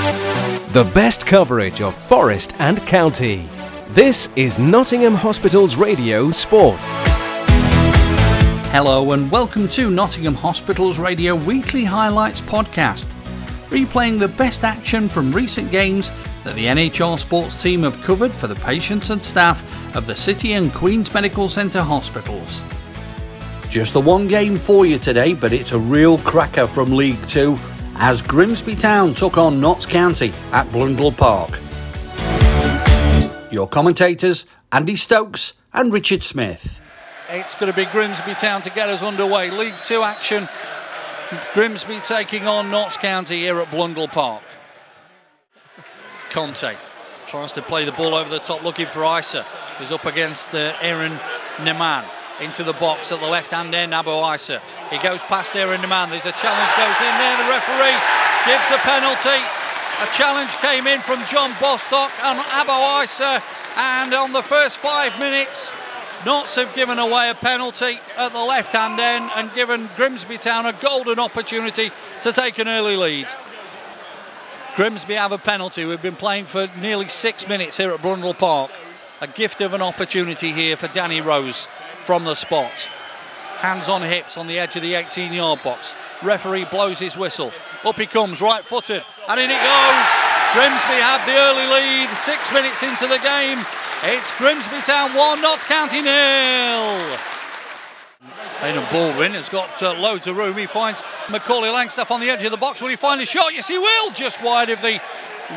The 0.00 0.90
best 0.94 1.26
coverage 1.26 1.82
of 1.82 1.94
Forest 1.94 2.54
and 2.58 2.78
County. 2.86 3.46
This 3.88 4.30
is 4.34 4.58
Nottingham 4.58 5.14
Hospital's 5.14 5.76
Radio 5.76 6.30
Sport. 6.30 6.78
Hello 8.70 9.12
and 9.12 9.30
welcome 9.30 9.68
to 9.68 9.90
Nottingham 9.90 10.34
Hospital's 10.36 10.98
Radio 10.98 11.34
Weekly 11.34 11.84
Highlights 11.84 12.40
podcast, 12.40 13.12
replaying 13.68 14.18
the 14.18 14.28
best 14.28 14.64
action 14.64 15.06
from 15.06 15.32
recent 15.32 15.70
games 15.70 16.12
that 16.44 16.54
the 16.54 16.64
NHR 16.64 17.18
sports 17.18 17.62
team 17.62 17.82
have 17.82 18.00
covered 18.00 18.32
for 18.32 18.46
the 18.46 18.54
patients 18.54 19.10
and 19.10 19.22
staff 19.22 19.62
of 19.94 20.06
the 20.06 20.14
City 20.14 20.54
and 20.54 20.72
Queen's 20.72 21.12
Medical 21.12 21.46
Centre 21.46 21.82
hospitals. 21.82 22.62
Just 23.68 23.92
the 23.92 24.00
one 24.00 24.28
game 24.28 24.56
for 24.56 24.86
you 24.86 24.98
today, 24.98 25.34
but 25.34 25.52
it's 25.52 25.72
a 25.72 25.78
real 25.78 26.16
cracker 26.18 26.66
from 26.66 26.90
League 26.90 27.20
Two 27.26 27.58
as 28.02 28.22
Grimsby 28.22 28.74
Town 28.74 29.12
took 29.12 29.36
on 29.36 29.60
Notts 29.60 29.84
County 29.84 30.32
at 30.52 30.70
Blundell 30.72 31.12
Park. 31.12 31.60
Your 33.50 33.68
commentators, 33.68 34.46
Andy 34.72 34.96
Stokes 34.96 35.52
and 35.74 35.92
Richard 35.92 36.22
Smith. 36.22 36.80
It's 37.28 37.54
going 37.54 37.70
to 37.70 37.76
be 37.76 37.84
Grimsby 37.84 38.34
Town 38.34 38.62
to 38.62 38.70
get 38.70 38.88
us 38.88 39.02
underway. 39.02 39.50
League 39.50 39.74
Two 39.84 40.02
action. 40.02 40.48
Grimsby 41.52 41.98
taking 42.02 42.48
on 42.48 42.70
Notts 42.70 42.96
County 42.96 43.36
here 43.36 43.60
at 43.60 43.70
Blundell 43.70 44.08
Park. 44.08 44.42
Conte 46.30 46.74
tries 47.26 47.52
to 47.52 47.62
play 47.62 47.84
the 47.84 47.92
ball 47.92 48.14
over 48.14 48.30
the 48.30 48.38
top, 48.38 48.64
looking 48.64 48.86
for 48.86 49.00
Eisa, 49.00 49.42
who's 49.76 49.92
up 49.92 50.06
against 50.06 50.54
uh, 50.54 50.72
Aaron 50.80 51.12
Nemane. 51.58 52.08
Into 52.40 52.64
the 52.64 52.72
box 52.72 53.12
at 53.12 53.20
the 53.20 53.26
left 53.26 53.50
hand 53.50 53.74
end, 53.74 53.92
Abo 53.92 54.24
Eisa. 54.24 54.60
He 54.88 54.98
goes 54.98 55.22
past 55.24 55.52
there 55.52 55.74
in 55.74 55.82
the 55.82 55.88
man. 55.88 56.08
There's 56.08 56.24
a 56.24 56.32
challenge 56.32 56.72
goes 56.72 56.98
in 57.04 57.14
there. 57.20 57.36
The 57.36 57.48
referee 57.52 57.98
gives 58.48 58.68
a 58.72 58.80
penalty. 58.80 59.40
A 60.00 60.08
challenge 60.16 60.50
came 60.64 60.86
in 60.86 61.00
from 61.00 61.20
John 61.28 61.52
Bostock 61.60 62.10
and 62.24 62.38
Abo 62.40 63.04
Eisa. 63.04 63.42
And 63.76 64.14
on 64.14 64.32
the 64.32 64.42
first 64.42 64.78
five 64.78 65.18
minutes, 65.20 65.74
Notts 66.26 66.56
have 66.56 66.74
given 66.74 66.98
away 66.98 67.30
a 67.30 67.34
penalty 67.34 67.98
at 68.18 68.32
the 68.32 68.44
left 68.44 68.72
hand 68.72 69.00
end 69.00 69.30
and 69.36 69.52
given 69.54 69.88
Grimsby 69.96 70.36
Town 70.36 70.66
a 70.66 70.72
golden 70.74 71.18
opportunity 71.18 71.90
to 72.20 72.32
take 72.32 72.58
an 72.58 72.68
early 72.68 72.96
lead. 72.96 73.26
Grimsby 74.76 75.14
have 75.14 75.32
a 75.32 75.38
penalty. 75.38 75.86
We've 75.86 76.02
been 76.02 76.16
playing 76.16 76.44
for 76.44 76.68
nearly 76.78 77.08
six 77.08 77.48
minutes 77.48 77.78
here 77.78 77.92
at 77.92 78.02
Blundell 78.02 78.34
Park. 78.34 78.70
A 79.22 79.26
gift 79.26 79.62
of 79.62 79.72
an 79.72 79.80
opportunity 79.80 80.52
here 80.52 80.76
for 80.76 80.88
Danny 80.88 81.22
Rose 81.22 81.66
from 82.10 82.24
the 82.24 82.34
spot. 82.34 82.88
Hands 83.62 83.88
on 83.88 84.02
hips 84.02 84.36
on 84.36 84.48
the 84.48 84.58
edge 84.58 84.74
of 84.74 84.82
the 84.82 84.94
18 84.94 85.32
yard 85.32 85.62
box. 85.62 85.94
Referee 86.24 86.64
blows 86.64 86.98
his 86.98 87.16
whistle. 87.16 87.52
Up 87.84 87.96
he 88.00 88.06
comes, 88.06 88.40
right 88.40 88.64
footed, 88.64 89.04
and 89.28 89.38
in 89.38 89.48
it 89.48 89.62
goes. 89.62 90.10
Grimsby 90.52 90.98
have 91.06 91.24
the 91.24 91.38
early 91.38 91.70
lead, 91.70 92.08
six 92.16 92.52
minutes 92.52 92.82
into 92.82 93.06
the 93.06 93.20
game. 93.22 93.64
It's 94.02 94.36
Grimsby 94.38 94.80
Town 94.80 95.14
1, 95.14 95.40
Notts 95.40 95.62
County 95.62 96.02
nil. 96.02 97.16
Aidan 98.60 98.88
Baldwin 98.90 99.30
has 99.34 99.48
got 99.48 99.80
uh, 99.80 99.94
loads 99.94 100.26
of 100.26 100.36
room. 100.36 100.56
He 100.56 100.66
finds 100.66 101.04
Macaulay 101.30 101.68
Langstaff 101.68 102.10
on 102.10 102.18
the 102.18 102.28
edge 102.28 102.42
of 102.42 102.50
the 102.50 102.56
box. 102.56 102.82
Will 102.82 102.88
he 102.88 102.96
find 102.96 103.20
a 103.20 103.24
shot? 103.24 103.54
Yes, 103.54 103.68
he 103.68 103.78
will. 103.78 104.10
Just 104.10 104.42
wide 104.42 104.70
of 104.70 104.82
the 104.82 105.00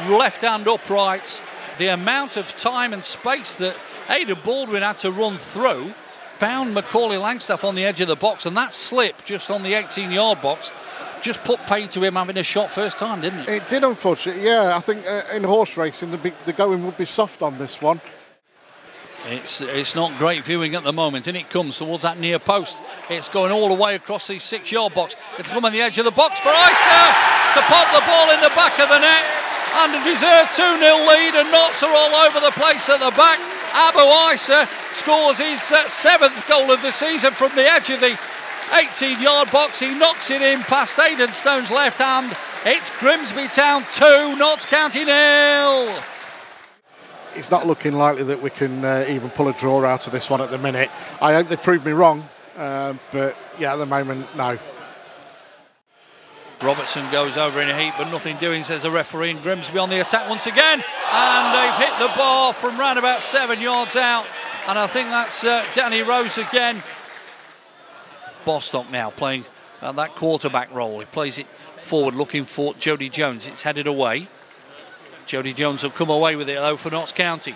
left 0.07 0.41
hand 0.41 0.67
upright. 0.67 1.41
The 1.79 1.87
amount 1.87 2.37
of 2.37 2.55
time 2.57 2.93
and 2.93 3.03
space 3.03 3.57
that 3.57 3.75
Aidan 4.07 4.37
Baldwin 4.43 4.83
had 4.83 4.99
to 4.99 5.11
run 5.11 5.39
through 5.39 5.95
found 6.39 6.73
Macaulay 6.73 7.17
Langstaff 7.17 7.63
on 7.63 7.75
the 7.75 7.85
edge 7.85 8.01
of 8.01 8.07
the 8.07 8.15
box, 8.15 8.45
and 8.45 8.55
that 8.57 8.73
slip 8.73 9.23
just 9.25 9.49
on 9.49 9.63
the 9.63 9.73
18 9.73 10.11
yard 10.11 10.41
box 10.41 10.71
just 11.23 11.43
put 11.43 11.59
pay 11.61 11.87
to 11.87 12.03
him 12.03 12.15
having 12.15 12.37
a 12.37 12.43
shot 12.43 12.69
first 12.69 12.99
time, 12.99 13.21
didn't 13.21 13.47
it? 13.47 13.49
It 13.49 13.69
did, 13.69 13.83
unfortunately. 13.83 14.43
Yeah, 14.43 14.75
I 14.75 14.81
think 14.81 15.07
uh, 15.07 15.23
in 15.33 15.43
horse 15.43 15.77
racing, 15.77 16.11
the, 16.11 16.17
big, 16.17 16.33
the 16.45 16.53
going 16.53 16.85
would 16.85 16.97
be 16.97 17.05
soft 17.05 17.41
on 17.41 17.57
this 17.57 17.81
one. 17.81 18.01
It's 19.27 19.61
it's 19.61 19.95
not 19.95 20.11
great 20.19 20.43
viewing 20.43 20.75
at 20.75 20.83
the 20.83 20.91
moment, 20.91 21.27
and 21.27 21.37
it 21.37 21.49
comes 21.49 21.77
towards 21.77 22.03
that 22.03 22.19
near 22.19 22.39
post. 22.39 22.77
It's 23.09 23.29
going 23.29 23.53
all 23.53 23.69
the 23.69 23.79
way 23.79 23.95
across 23.95 24.27
the 24.27 24.37
six-yard 24.37 24.93
box. 24.93 25.15
It'll 25.39 25.53
come 25.53 25.63
on 25.63 25.71
the 25.71 25.79
edge 25.79 25.97
of 25.97 26.03
the 26.03 26.11
box 26.11 26.41
for 26.41 26.51
Eisa 26.51 26.99
to 27.55 27.61
pop 27.71 27.87
the 27.95 28.03
ball 28.03 28.27
in 28.35 28.43
the 28.43 28.51
back 28.51 28.75
of 28.83 28.91
the 28.91 28.99
net, 28.99 29.23
and 29.79 29.95
a 29.95 30.03
deserved 30.03 30.51
2-0 30.51 31.07
lead. 31.07 31.39
And 31.39 31.49
Notts 31.55 31.81
are 31.83 31.95
all 31.95 32.13
over 32.27 32.43
the 32.43 32.51
place 32.59 32.89
at 32.89 32.99
the 32.99 33.15
back. 33.15 33.39
Abo 33.71 34.11
Eisa 34.27 34.67
scores 34.93 35.39
his 35.39 35.71
uh, 35.71 35.87
seventh 35.87 36.47
goal 36.47 36.71
of 36.71 36.81
the 36.81 36.91
season 36.91 37.31
from 37.31 37.55
the 37.55 37.65
edge 37.65 37.89
of 37.89 37.99
the 37.99 38.17
18-yard 38.69 39.51
box. 39.51 39.79
He 39.79 39.93
knocks 39.97 40.31
it 40.31 40.41
in 40.41 40.61
past 40.61 40.99
Aidan 40.99 41.33
Stone's 41.33 41.71
left 41.71 41.99
hand. 41.99 42.35
It's 42.65 42.89
Grimsby 42.99 43.47
Town 43.47 43.83
2, 43.91 44.35
Notts 44.37 44.65
County 44.65 45.05
nil 45.05 46.01
it's 47.35 47.51
not 47.51 47.65
looking 47.65 47.93
likely 47.93 48.23
that 48.23 48.41
we 48.41 48.49
can 48.49 48.83
uh, 48.85 49.05
even 49.09 49.29
pull 49.29 49.47
a 49.47 49.53
draw 49.53 49.83
out 49.83 50.05
of 50.05 50.13
this 50.13 50.29
one 50.29 50.41
at 50.41 50.51
the 50.51 50.57
minute. 50.57 50.89
I 51.21 51.33
hope 51.33 51.47
they 51.47 51.55
prove 51.55 51.85
me 51.85 51.91
wrong, 51.91 52.23
uh, 52.57 52.93
but 53.11 53.35
yeah, 53.59 53.73
at 53.73 53.77
the 53.77 53.85
moment, 53.85 54.27
no. 54.35 54.57
Robertson 56.61 57.09
goes 57.11 57.35
over 57.35 57.61
in 57.61 57.69
a 57.69 57.77
heap, 57.77 57.93
but 57.97 58.09
nothing 58.09 58.37
doing, 58.37 58.63
says 58.63 58.83
the 58.83 58.91
referee. 58.91 59.31
And 59.31 59.41
Grimsby 59.43 59.77
on 59.77 59.89
the 59.89 59.99
attack 59.99 60.29
once 60.29 60.47
again. 60.47 60.81
And 61.11 61.55
they've 61.55 61.89
hit 61.89 61.99
the 61.99 62.13
bar 62.15 62.53
from 62.53 62.79
round 62.79 62.97
about 62.97 63.21
seven 63.21 63.59
yards 63.59 63.97
out. 63.97 64.25
And 64.65 64.79
I 64.79 64.87
think 64.87 65.09
that's 65.09 65.43
uh, 65.43 65.65
Danny 65.75 66.03
Rose 66.03 66.37
again. 66.37 66.81
Bostock 68.45 68.89
now 68.89 69.09
playing 69.09 69.43
uh, 69.81 69.91
that 69.91 70.15
quarterback 70.15 70.73
role. 70.73 70.99
He 70.99 71.05
plays 71.05 71.37
it 71.37 71.47
forward 71.77 72.15
looking 72.15 72.45
for 72.45 72.73
Jodi 72.75 73.09
Jones. 73.09 73.45
It's 73.45 73.61
headed 73.61 73.87
away. 73.87 74.29
Jodi 75.25 75.53
Jones 75.53 75.83
will 75.83 75.89
come 75.89 76.09
away 76.09 76.37
with 76.37 76.49
it 76.49 76.55
though 76.55 76.77
for 76.77 76.89
Notts 76.89 77.11
County. 77.11 77.55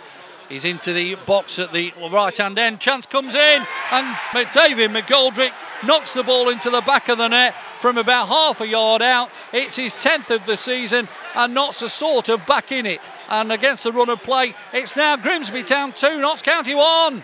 He's 0.49 0.65
into 0.65 0.93
the 0.93 1.15
box 1.15 1.59
at 1.59 1.71
the 1.71 1.93
right 2.11 2.35
hand 2.35 2.59
end. 2.59 2.79
Chance 2.79 3.05
comes 3.05 3.35
in, 3.35 3.67
and 3.91 4.17
David 4.53 4.91
McGoldrick 4.91 5.51
knocks 5.85 6.13
the 6.13 6.23
ball 6.23 6.49
into 6.49 6.69
the 6.69 6.81
back 6.81 7.09
of 7.09 7.17
the 7.17 7.27
net 7.27 7.53
from 7.81 7.97
about 7.97 8.27
half 8.27 8.61
a 8.61 8.67
yard 8.67 9.01
out. 9.01 9.29
It's 9.51 9.75
his 9.75 9.93
10th 9.93 10.33
of 10.33 10.45
the 10.45 10.55
season, 10.55 11.07
and 11.35 11.53
Notts 11.53 11.83
are 11.83 11.89
sort 11.89 12.29
of 12.29 12.45
back 12.45 12.71
in 12.71 12.85
it. 12.85 13.01
And 13.29 13.51
against 13.51 13.83
the 13.83 13.91
run 13.91 14.09
of 14.09 14.23
play, 14.23 14.55
it's 14.73 14.95
now 14.95 15.17
Grimsby 15.17 15.63
Town 15.63 15.91
2, 15.91 16.21
Notts 16.21 16.41
County 16.41 16.75
1. 16.75 17.23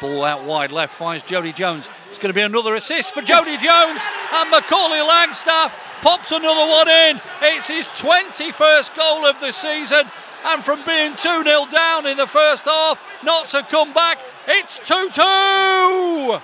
Ball 0.00 0.24
out 0.24 0.44
wide 0.44 0.72
left 0.72 0.94
finds 0.94 1.22
Jodi 1.22 1.52
Jones. 1.52 1.88
It's 2.10 2.18
going 2.18 2.32
to 2.32 2.34
be 2.34 2.42
another 2.42 2.74
assist 2.74 3.14
for 3.14 3.20
Jodi 3.20 3.56
Jones 3.58 4.04
and 4.34 4.50
Macaulay 4.50 4.98
Langstaff 4.98 5.76
pops 6.02 6.32
another 6.32 6.70
one 6.70 6.88
in. 6.88 7.20
It's 7.42 7.68
his 7.68 7.86
21st 7.86 8.96
goal 8.96 9.24
of 9.24 9.38
the 9.40 9.52
season. 9.52 10.02
And 10.44 10.64
from 10.64 10.84
being 10.84 11.14
2 11.14 11.44
0 11.44 11.66
down 11.70 12.06
in 12.06 12.16
the 12.16 12.26
first 12.26 12.64
half, 12.64 13.00
Notts 13.22 13.52
have 13.52 13.68
come 13.68 13.92
back. 13.92 14.18
It's 14.48 14.80
2 14.80 15.10
2. 15.12 16.38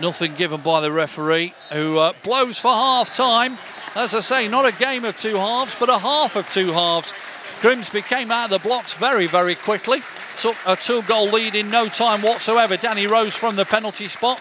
Nothing 0.00 0.34
given 0.34 0.60
by 0.60 0.80
the 0.80 0.90
referee, 0.90 1.54
who 1.72 1.98
uh, 1.98 2.12
blows 2.24 2.58
for 2.58 2.72
half 2.72 3.14
time. 3.14 3.58
As 3.96 4.12
I 4.12 4.20
say, 4.20 4.46
not 4.46 4.66
a 4.66 4.72
game 4.72 5.06
of 5.06 5.16
two 5.16 5.36
halves, 5.36 5.74
but 5.80 5.88
a 5.88 5.98
half 5.98 6.36
of 6.36 6.46
two 6.50 6.70
halves. 6.70 7.14
Grimsby 7.62 8.02
came 8.02 8.30
out 8.30 8.52
of 8.52 8.62
the 8.62 8.68
blocks 8.68 8.92
very, 8.92 9.26
very 9.26 9.54
quickly. 9.54 10.02
Took 10.36 10.54
a 10.66 10.76
two 10.76 11.00
goal 11.04 11.28
lead 11.28 11.54
in 11.54 11.70
no 11.70 11.88
time 11.88 12.20
whatsoever. 12.20 12.76
Danny 12.76 13.06
Rose 13.06 13.34
from 13.34 13.56
the 13.56 13.64
penalty 13.64 14.08
spot. 14.08 14.38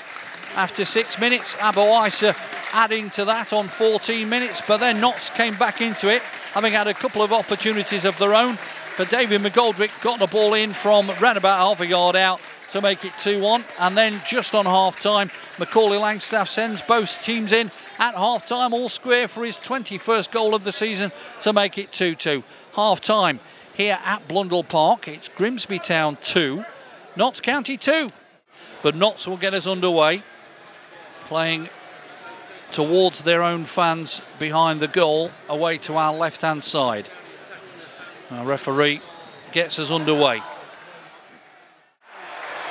After 0.57 0.83
six 0.83 1.17
minutes, 1.17 1.55
Abo 1.55 1.88
Eisa 1.88 2.35
adding 2.73 3.09
to 3.11 3.23
that 3.23 3.53
on 3.53 3.69
14 3.69 4.27
minutes, 4.27 4.61
but 4.67 4.81
then 4.81 4.99
Notts 4.99 5.29
came 5.29 5.55
back 5.55 5.79
into 5.79 6.13
it, 6.13 6.22
having 6.51 6.73
had 6.73 6.87
a 6.87 6.93
couple 6.93 7.22
of 7.22 7.31
opportunities 7.31 8.03
of 8.03 8.19
their 8.19 8.35
own. 8.35 8.59
But 8.97 9.09
David 9.09 9.39
McGoldrick 9.39 10.01
got 10.03 10.19
the 10.19 10.27
ball 10.27 10.53
in 10.53 10.73
from 10.73 11.09
round 11.22 11.37
about 11.37 11.59
half 11.59 11.79
a 11.79 11.87
yard 11.87 12.17
out 12.17 12.41
to 12.72 12.81
make 12.81 13.05
it 13.05 13.13
2 13.19 13.39
1. 13.39 13.63
And 13.79 13.97
then 13.97 14.22
just 14.27 14.53
on 14.53 14.66
half 14.66 14.99
time, 14.99 15.31
Macaulay 15.59 15.97
Langstaff 15.97 16.49
sends 16.49 16.81
both 16.81 17.23
teams 17.23 17.53
in 17.53 17.72
at 18.00 18.16
half 18.16 18.45
time, 18.45 18.73
all 18.73 18.89
square 18.89 19.28
for 19.28 19.45
his 19.45 19.58
21st 19.58 20.31
goal 20.31 20.55
of 20.55 20.64
the 20.64 20.72
season 20.72 21.11
to 21.41 21.53
make 21.53 21.78
it 21.78 21.91
2 21.91 22.16
2. 22.16 22.43
Half 22.73 23.02
time 23.02 23.40
here 23.73 23.97
at 24.03 24.28
Blundell 24.28 24.64
Park. 24.64 25.08
It's 25.08 25.29
Grimsby 25.29 25.79
Town 25.79 26.17
2, 26.22 26.64
Notts 27.16 27.41
County 27.41 27.78
2. 27.78 28.09
But 28.84 28.96
Notts 28.96 29.28
will 29.28 29.37
get 29.37 29.53
us 29.53 29.67
underway, 29.67 30.23
playing 31.25 31.69
towards 32.72 33.23
their 33.23 33.41
own 33.41 33.64
fans 33.64 34.22
behind 34.40 34.79
the 34.79 34.87
goal, 34.87 35.31
away 35.47 35.78
to 35.78 35.96
our 35.96 36.14
left 36.14 36.41
hand 36.41 36.64
side. 36.64 37.08
Our 38.31 38.46
referee 38.46 39.02
gets 39.52 39.79
us 39.79 39.91
underway. 39.91 40.41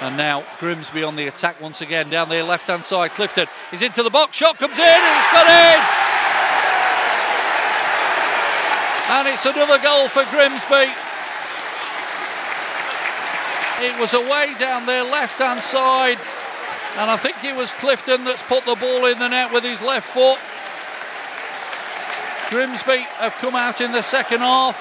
And 0.05 0.19
now 0.19 0.45
Grimsby 0.61 1.03
on 1.03 1.17
the 1.17 1.29
attack 1.29 1.63
once 1.63 1.81
again 1.81 2.11
down 2.11 2.29
their 2.29 2.43
left 2.43 2.67
hand 2.67 2.85
side. 2.85 3.13
Clifton 3.13 3.47
is 3.73 3.81
into 3.81 4.03
the 4.03 4.11
box, 4.11 4.37
shot 4.37 4.59
comes 4.59 4.79
in, 4.79 4.85
and 4.85 5.17
it's 5.17 5.33
got 5.33 5.47
in! 5.49 5.81
And 9.09 9.29
it's 9.29 9.47
another 9.47 9.83
goal 9.83 10.09
for 10.09 10.25
Grimsby. 10.29 10.93
It 13.81 13.99
was 13.99 14.13
away 14.13 14.53
down 14.59 14.85
their 14.85 15.05
left 15.05 15.39
hand 15.39 15.63
side. 15.63 16.19
And 16.99 17.11
I 17.11 17.17
think 17.17 17.43
it 17.43 17.57
was 17.57 17.73
Clifton 17.73 18.25
that's 18.25 18.43
put 18.43 18.67
the 18.67 18.75
ball 18.75 19.07
in 19.07 19.19
the 19.19 19.29
net 19.29 19.55
with 19.55 19.65
his 19.65 19.81
left 19.81 20.13
foot. 20.13 20.39
Grimsby 22.51 23.07
have 23.17 23.33
come 23.41 23.55
out 23.55 23.81
in 23.81 23.91
the 23.91 24.03
second 24.03 24.41
half 24.41 24.77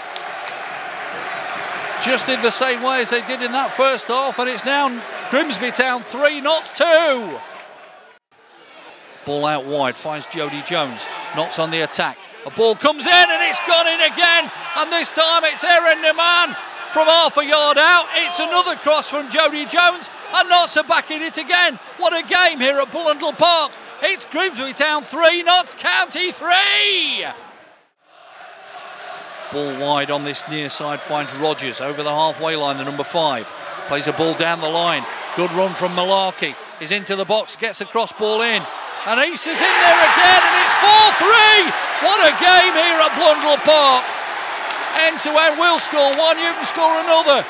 just 2.04 2.28
in 2.28 2.42
the 2.42 2.52
same 2.52 2.84
way 2.84 3.02
as 3.02 3.10
they 3.12 3.22
did 3.22 3.42
in 3.42 3.54
that 3.54 3.72
first 3.72 4.08
half, 4.08 4.38
and 4.38 4.50
it's 4.50 4.66
now 4.66 4.90
Grimsby 5.30 5.72
Town 5.72 6.02
3, 6.02 6.42
not 6.42 6.66
2. 6.76 7.40
Ball 9.26 9.46
out 9.46 9.66
wide, 9.66 9.96
finds 9.96 10.28
Jodi 10.28 10.62
Jones, 10.64 11.08
Notts 11.36 11.60
on 11.60 11.72
the 11.72 11.82
attack. 11.82 12.18
A 12.46 12.52
ball 12.52 12.76
comes 12.76 13.06
in 13.06 13.12
and 13.12 13.42
it's 13.50 13.60
gone 13.68 13.88
in 13.88 14.02
again, 14.02 14.52
and 14.78 14.92
this 14.92 15.12
time 15.12 15.44
it's 15.46 15.64
Aaron 15.64 16.04
Nemane 16.04 16.56
from 16.92 17.08
half 17.08 17.38
a 17.38 17.46
yard 17.46 17.78
out. 17.78 18.06
It's 18.16 18.40
another 18.40 18.76
cross 18.76 19.10
from 19.10 19.30
Jodi 19.30 19.66
Jones, 19.66 20.10
and 20.34 20.50
Notts 20.50 20.76
are 20.78 20.84
back 20.84 21.10
in 21.10 21.22
it 21.22 21.38
again. 21.38 21.80
What 21.98 22.14
a 22.14 22.28
game 22.28 22.60
here 22.60 22.78
at 22.80 22.92
Blundell 22.92 23.34
Park. 23.34 23.72
It's 24.02 24.26
Grimsby 24.26 24.74
Town 24.74 25.04
3, 25.04 25.44
Notts 25.44 25.74
County 25.76 26.32
3. 26.32 27.26
Ball 29.54 29.80
wide 29.80 30.12
on 30.12 30.26
this 30.26 30.44
near 30.50 30.68
side 30.68 31.00
finds 31.00 31.34
Rodgers 31.36 31.80
over 31.80 32.04
the 32.04 32.10
halfway 32.10 32.56
line, 32.56 32.78
the 32.78 32.84
number 32.84 33.04
five. 33.04 33.50
Plays 33.88 34.08
a 34.08 34.14
ball 34.14 34.34
down 34.36 34.62
the 34.62 34.70
line. 34.70 35.04
Good 35.36 35.52
run 35.54 35.74
from 35.74 35.96
Mullarkey. 35.96 36.56
He's 36.80 36.92
into 36.92 37.16
the 37.16 37.26
box, 37.26 37.56
gets 37.56 37.82
a 37.82 37.86
cross 37.86 38.12
ball 38.12 38.42
in. 38.42 38.62
And 39.06 39.20
Eisa 39.20 39.52
is 39.52 39.60
in 39.60 39.76
there 39.84 40.02
again, 40.08 40.42
and 40.48 40.56
it's 40.64 40.78
4 40.80 41.28
3. 41.28 42.08
What 42.08 42.20
a 42.24 42.32
game 42.40 42.74
here 42.74 43.00
at 43.04 43.12
Blundell 43.20 43.60
Park. 43.68 44.06
End 45.04 45.20
to 45.22 45.30
end, 45.30 45.60
we'll 45.60 45.80
score 45.80 46.16
one, 46.16 46.38
you 46.38 46.54
can 46.54 46.66
score 46.66 46.96
another. 47.02 47.44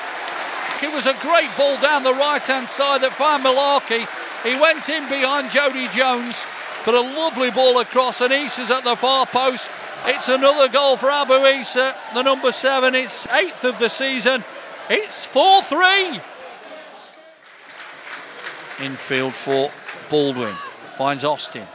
It 0.82 0.92
was 0.94 1.06
a 1.06 1.14
great 1.22 1.50
ball 1.56 1.80
down 1.82 2.04
the 2.04 2.14
right 2.14 2.42
hand 2.42 2.68
side 2.68 3.02
that 3.02 3.14
found 3.14 3.46
Mullarkey. 3.46 4.08
He 4.44 4.60
went 4.60 4.90
in 4.90 5.08
behind 5.10 5.52
Jodi 5.52 5.88
Jones, 5.96 6.46
but 6.86 6.96
a 6.96 7.02
lovely 7.02 7.52
ball 7.52 7.80
across, 7.80 8.22
and 8.22 8.34
Eisa 8.34 8.62
is 8.62 8.72
at 8.72 8.84
the 8.84 8.96
far 8.96 9.26
post. 9.26 9.72
It's 10.06 10.28
another 10.28 10.68
goal 10.68 10.98
for 10.98 11.08
Abo 11.08 11.40
Eisa, 11.46 11.96
the 12.14 12.24
number 12.24 12.52
seven. 12.52 12.96
It's 12.96 13.28
eighth 13.28 13.64
of 13.64 13.78
the 13.80 13.90
season. 13.90 14.44
It's 14.90 15.26
4 15.26 15.62
3. 15.62 16.20
Infield 18.86 19.34
for 19.34 19.72
Baldwin. 20.10 20.56
Finds 20.98 21.24
Austin. 21.24 21.68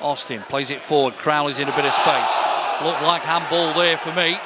Austin 0.00 0.42
plays 0.48 0.70
it 0.70 0.80
forward. 0.80 1.14
Crowley's 1.14 1.58
in 1.58 1.68
a 1.68 1.76
bit 1.76 1.84
of 1.84 1.92
space. 1.92 2.36
Looked 2.82 3.02
like 3.02 3.22
handball 3.22 3.74
there 3.74 3.96
for 3.96 4.12
me. 4.14 4.36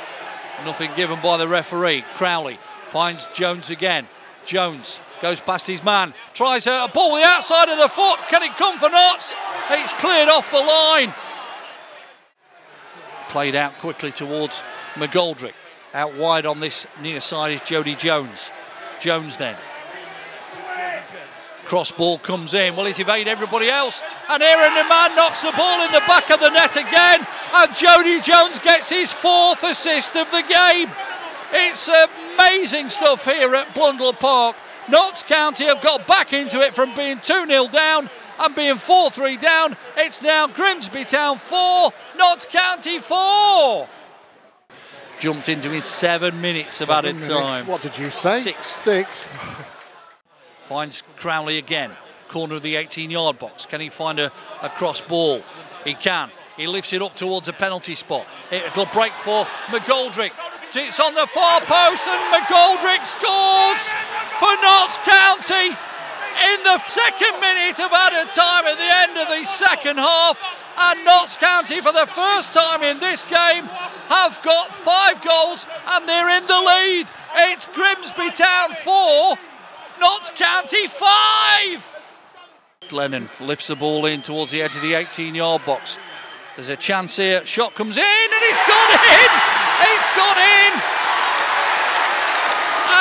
Nothing 0.64 0.90
given 0.96 1.20
by 1.22 1.36
the 1.36 1.48
referee. 1.48 2.04
Crowley 2.16 2.58
finds 2.88 3.26
Jones 3.32 3.70
again. 3.70 4.06
Jones 4.44 5.00
goes 5.22 5.40
past 5.40 5.66
his 5.66 5.82
man. 5.82 6.14
Tries 6.34 6.66
a, 6.66 6.88
ball 6.92 7.16
the 7.16 7.22
outside 7.24 7.68
of 7.68 7.78
the 7.78 7.88
foot. 7.88 8.18
Can 8.28 8.42
it 8.42 8.56
come 8.56 8.78
for 8.78 8.88
Notts? 8.88 9.34
It's 9.70 9.94
cleared 9.94 10.28
off 10.28 10.50
the 10.50 10.60
line 10.60 11.12
played 13.30 13.54
out 13.54 13.72
quickly 13.78 14.10
towards 14.10 14.62
McGoldrick. 14.94 15.54
Out 15.92 16.14
wide 16.14 16.46
on 16.46 16.60
this 16.60 16.86
near 17.02 17.20
side 17.20 17.52
is 17.52 17.60
Jodi 17.62 17.96
Jones. 17.96 18.50
Jones 19.00 19.36
then. 19.36 19.56
Cross 21.64 21.92
ball 21.92 22.18
comes 22.18 22.54
in. 22.54 22.76
Will 22.76 22.86
it 22.86 22.98
evade 22.98 23.26
everybody 23.26 23.68
else? 23.68 24.00
And 24.28 24.42
Aaron 24.42 24.72
Nemane 24.72 25.16
knocks 25.16 25.42
the 25.42 25.52
ball 25.56 25.84
in 25.84 25.92
the 25.92 26.02
back 26.06 26.30
of 26.30 26.40
the 26.40 26.50
net 26.50 26.76
again. 26.76 27.26
And 27.54 27.76
Jodi 27.76 28.20
Jones 28.20 28.58
gets 28.60 28.90
his 28.90 29.12
fourth 29.12 29.62
assist 29.64 30.16
of 30.16 30.30
the 30.30 30.42
game. 30.42 30.90
It's 31.52 31.88
amazing 32.34 32.88
stuff 32.88 33.24
here 33.24 33.54
at 33.54 33.74
Blundell 33.74 34.12
Park. 34.12 34.56
Notts 34.88 35.24
County 35.24 35.64
have 35.64 35.82
got 35.82 36.06
back 36.06 36.32
into 36.32 36.60
it 36.60 36.74
from 36.74 36.94
being 36.94 37.18
2 37.18 37.46
0 37.46 37.68
down 37.68 38.10
and 38.38 38.54
being 38.54 38.76
4 38.76 39.10
3 39.10 39.36
down. 39.36 39.76
It's 39.96 40.22
now 40.22 40.46
Grimsby 40.46 41.04
Town 41.04 41.38
4, 41.38 41.90
Notts 42.16 42.46
County 42.46 42.98
4. 42.98 43.88
Jumped 45.20 45.50
into 45.50 45.72
it 45.74 45.84
seven 45.84 46.40
minutes 46.40 46.68
seven 46.68 46.92
of 46.92 46.98
added 47.04 47.14
minutes. 47.16 47.28
time. 47.34 47.66
What 47.66 47.82
did 47.82 47.96
you 47.98 48.10
say? 48.10 48.40
Six. 48.40 48.66
Six. 48.74 49.24
Finds 50.64 51.02
Crowley 51.16 51.58
again. 51.58 51.90
Corner 52.28 52.54
of 52.56 52.62
the 52.62 52.76
18 52.76 53.10
yard 53.10 53.38
box. 53.38 53.66
Can 53.66 53.80
he 53.80 53.90
find 53.90 54.18
a, 54.18 54.32
a 54.62 54.68
cross 54.70 55.00
ball? 55.00 55.42
He 55.84 55.94
can. 55.94 56.30
He 56.56 56.66
lifts 56.66 56.92
it 56.92 57.02
up 57.02 57.16
towards 57.16 57.48
a 57.48 57.52
penalty 57.52 57.94
spot. 57.94 58.26
It'll 58.50 58.86
break 58.86 59.12
for 59.12 59.44
McGoldrick. 59.66 60.32
It's 60.74 61.00
on 61.00 61.14
the 61.14 61.26
far 61.26 61.60
post 61.62 62.06
and 62.06 62.22
McGoldrick 62.32 63.04
scores 63.04 63.82
for 64.38 64.54
Notts 64.62 64.98
County 65.04 65.74
in 66.54 66.62
the 66.64 66.78
second 66.88 67.40
minute 67.40 67.80
of 67.80 67.90
added 67.92 68.30
time 68.32 68.64
at 68.66 68.78
the 68.78 68.90
end 69.04 69.18
of 69.18 69.28
the 69.28 69.44
second 69.44 69.98
half. 69.98 70.38
And 70.82 71.04
Notts 71.04 71.36
County, 71.36 71.82
for 71.82 71.92
the 71.92 72.06
first 72.06 72.54
time 72.54 72.82
in 72.82 72.98
this 73.00 73.24
game, 73.24 73.64
have 74.08 74.40
got 74.42 74.72
five 74.72 75.20
goals 75.22 75.66
and 75.86 76.08
they're 76.08 76.38
in 76.38 76.46
the 76.46 76.58
lead. 76.58 77.06
It's 77.52 77.68
Grimsby 77.68 78.30
Town 78.30 78.72
4, 78.82 79.36
Notts 80.00 80.32
County 80.34 80.86
5. 80.86 81.96
Glennon 82.88 83.28
lifts 83.46 83.66
the 83.66 83.76
ball 83.76 84.06
in 84.06 84.22
towards 84.22 84.52
the 84.52 84.62
edge 84.62 84.74
of 84.74 84.80
the 84.80 84.94
18 84.94 85.34
yard 85.34 85.62
box. 85.66 85.98
There's 86.56 86.70
a 86.70 86.76
chance 86.76 87.16
here. 87.16 87.44
Shot 87.44 87.74
comes 87.74 87.98
in 87.98 88.02
and 88.02 88.42
it's 88.48 88.64
gone 88.66 88.92
in. 88.96 89.30
It's 89.84 90.10
gone 90.16 90.40
in. 90.40 90.72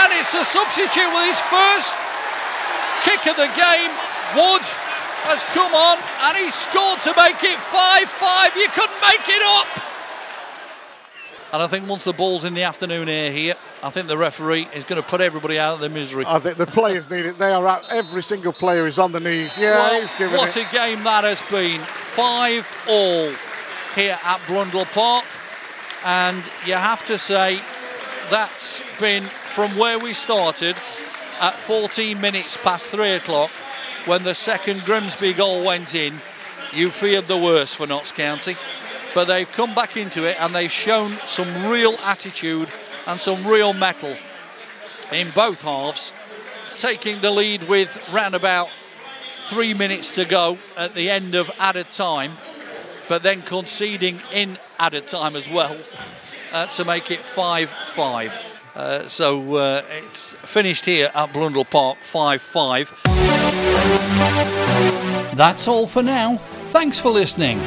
And 0.04 0.10
it's 0.20 0.34
a 0.36 0.44
substitute 0.44 1.10
with 1.16 1.26
his 1.32 1.40
first 1.48 1.96
kick 3.08 3.26
of 3.26 3.38
the 3.40 3.50
game. 3.56 3.92
Wood 4.36 4.68
has 5.28 5.44
come 5.56 5.74
on 5.74 5.98
and 6.30 6.38
he 6.38 6.52
scored 6.52 7.02
to 7.02 7.14
make 7.18 7.44
it 7.44 7.58
5-5. 7.58 8.56
You 8.56 8.68
couldn't 8.70 9.02
make 9.02 9.28
it 9.28 9.42
up. 9.44 9.68
And 11.52 11.64
I 11.64 11.68
think 11.68 11.88
once 11.90 12.04
the 12.04 12.14
ball's 12.14 12.44
in 12.44 12.54
the 12.54 12.64
afternoon 12.64 13.10
air 13.10 13.32
here, 13.32 13.56
I 13.82 13.90
think 13.90 14.08
the 14.08 14.18
referee 14.18 14.68
is 14.76 14.84
going 14.84 15.02
to 15.02 15.08
put 15.08 15.20
everybody 15.20 15.58
out 15.58 15.74
of 15.74 15.80
their 15.80 15.90
misery. 15.90 16.24
I 16.28 16.38
think 16.38 16.58
the 16.58 16.68
players 16.68 17.10
need 17.10 17.26
it. 17.26 17.40
They 17.40 17.52
are 17.52 17.66
out. 17.68 17.92
Every 17.92 18.22
single 18.22 18.54
player 18.54 18.86
is 18.86 19.00
on 19.00 19.12
the 19.12 19.20
knees. 19.20 19.58
Yeah, 19.58 19.72
well, 19.72 20.02
he's 20.02 20.12
giving 20.18 20.38
what 20.38 20.56
it. 20.56 20.68
a 20.68 20.72
game 20.72 21.04
that 21.06 21.24
has 21.24 21.42
been. 21.50 21.80
Five 21.80 22.68
all 22.88 23.32
here 23.96 24.20
at 24.24 24.42
Blundell 24.48 24.86
Park. 24.86 25.26
And 26.06 26.44
you 26.68 26.74
have 26.74 27.06
to 27.08 27.18
say 27.18 27.60
that's 28.30 28.84
been 29.00 29.24
from 29.24 29.76
where 29.76 29.98
we 29.98 30.14
started 30.14 30.78
at 31.42 31.56
14 31.56 32.20
minutes 32.20 32.58
past 32.58 32.88
three 32.88 33.12
o'clock 33.12 33.50
when 34.06 34.24
the 34.24 34.36
second 34.36 34.84
Grimsby 34.86 35.34
goal 35.34 35.64
went 35.64 35.96
in. 35.96 36.16
You 36.74 36.90
feared 36.90 37.28
the 37.28 37.38
worst 37.38 37.78
for 37.78 37.88
Notts 37.88 38.12
County, 38.12 38.56
but 39.16 39.26
they've 39.26 39.52
come 39.52 39.74
back 39.74 39.98
into 39.98 40.26
it 40.30 40.40
and 40.40 40.54
they've 40.54 40.72
shown 40.72 41.12
some 41.26 41.70
real 41.70 41.96
attitude 42.06 42.70
and 43.08 43.20
some 43.20 43.46
real 43.48 43.74
mettle 43.74 44.16
in 45.12 45.32
both 45.32 45.62
halves, 45.62 46.14
taking 46.76 47.22
the 47.22 47.32
lead 47.32 47.68
with 47.68 48.12
round 48.14 48.36
about 48.36 48.70
three 49.46 49.74
minutes 49.74 50.14
to 50.14 50.26
go 50.26 50.58
at 50.78 50.94
the 50.94 51.10
end 51.10 51.34
of 51.34 51.50
added 51.58 51.90
time, 51.90 52.34
but 53.08 53.24
then 53.24 53.42
conceding 53.42 54.20
in 54.32 54.58
added 54.78 55.08
time 55.08 55.36
as 55.36 55.50
well 55.50 55.76
uh, 56.54 56.68
to 56.68 56.86
make 56.86 57.10
it 57.10 57.20
5 57.20 57.70
5. 57.70 58.59
Uh, 58.80 59.06
so 59.10 59.56
uh, 59.58 59.84
it's 59.90 60.36
finished 60.36 60.86
here 60.86 61.12
at 61.14 61.34
Blundell 61.34 61.66
Park 61.66 61.98
5 61.98 62.42
5. 62.42 62.94
That's 65.36 65.68
all 65.68 65.86
for 65.86 66.02
now. 66.02 66.38
Thanks 66.70 66.98
for 66.98 67.10
listening. 67.10 67.58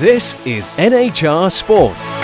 This 0.00 0.34
is 0.46 0.68
NHR 0.78 1.52
Sport. 1.52 2.19